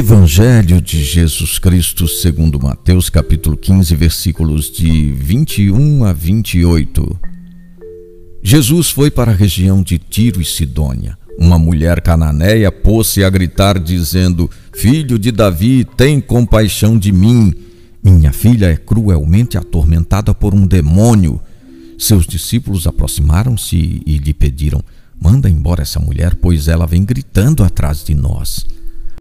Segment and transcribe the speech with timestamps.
[0.00, 7.20] Evangelho de Jesus Cristo, segundo Mateus, capítulo 15, versículos de 21 a 28.
[8.42, 11.18] Jesus foi para a região de Tiro e Sidônia.
[11.38, 17.52] Uma mulher cananeia pôs-se a gritar, dizendo: Filho de Davi, tem compaixão de mim.
[18.02, 21.38] Minha filha é cruelmente atormentada por um demônio.
[21.98, 24.82] Seus discípulos aproximaram-se e lhe pediram:
[25.22, 28.64] Manda embora essa mulher, pois ela vem gritando atrás de nós.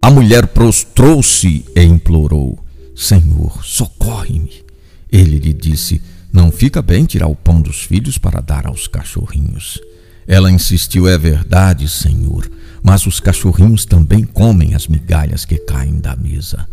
[0.02, 2.58] A mulher prostrou-se e implorou:
[2.96, 4.64] Senhor, socorre-me.
[5.12, 9.80] Ele lhe disse: Não fica bem tirar o pão dos filhos para dar aos cachorrinhos.
[10.26, 12.50] Ela insistiu: É verdade, Senhor,
[12.82, 16.66] mas os cachorrinhos também comem as migalhas que caem da mesa.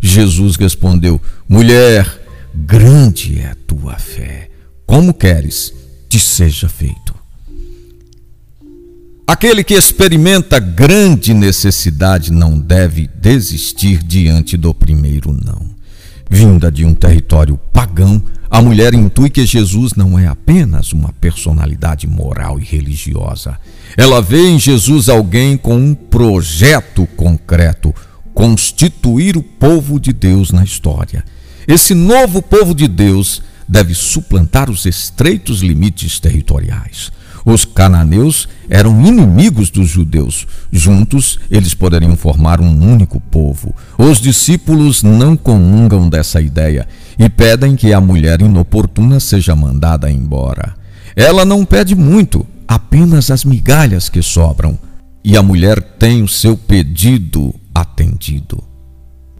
[0.00, 2.06] Jesus respondeu: Mulher,
[2.54, 4.48] grande é a tua fé.
[4.86, 5.74] Como queres,
[6.08, 7.09] te seja feito.
[9.30, 15.70] Aquele que experimenta grande necessidade não deve desistir diante do primeiro não.
[16.28, 22.08] Vinda de um território pagão, a mulher intui que Jesus não é apenas uma personalidade
[22.08, 23.56] moral e religiosa.
[23.96, 27.94] Ela vê em Jesus alguém com um projeto concreto,
[28.34, 31.24] constituir o povo de Deus na história.
[31.68, 33.40] Esse novo povo de Deus
[33.70, 37.12] deve suplantar os estreitos limites territoriais.
[37.44, 40.46] Os cananeus eram inimigos dos judeus.
[40.72, 43.72] Juntos, eles poderiam formar um único povo.
[43.96, 50.74] Os discípulos não comungam dessa ideia e pedem que a mulher inoportuna seja mandada embora.
[51.14, 54.76] Ela não pede muito, apenas as migalhas que sobram.
[55.22, 58.69] E a mulher tem o seu pedido atendido.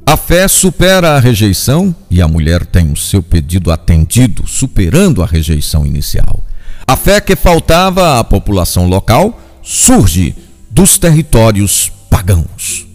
[0.06, 5.26] A fé supera a rejeição e a mulher tem o seu pedido atendido, superando a
[5.26, 6.42] rejeição inicial.
[6.86, 10.34] A fé que faltava à população local surge
[10.70, 12.86] dos territórios pagãos.